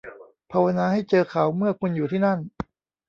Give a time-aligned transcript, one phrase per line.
[0.51, 2.39] ภาวนาให้เจอเขาเมื่อคุณอยู่ที่นั่น